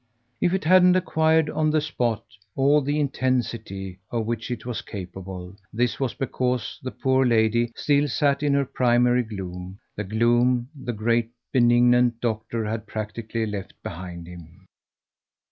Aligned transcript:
If 0.41 0.51
it 0.55 0.63
hadn't 0.63 0.95
acquired 0.95 1.47
on 1.51 1.69
the 1.69 1.79
spot 1.79 2.23
all 2.55 2.81
the 2.81 2.99
intensity 2.99 3.99
of 4.09 4.25
which 4.25 4.49
it 4.49 4.65
was 4.65 4.81
capable, 4.81 5.55
this 5.71 5.99
was 5.99 6.15
because 6.15 6.79
the 6.81 6.89
poor 6.89 7.23
lady 7.23 7.71
still 7.75 8.07
sat 8.07 8.41
in 8.41 8.55
her 8.55 8.65
primary 8.65 9.21
gloom, 9.21 9.77
the 9.95 10.03
gloom 10.03 10.69
the 10.73 10.93
great 10.93 11.29
benignant 11.51 12.19
doctor 12.19 12.65
had 12.65 12.87
practically 12.87 13.45
left 13.45 13.75
behind 13.83 14.25
him. 14.25 14.65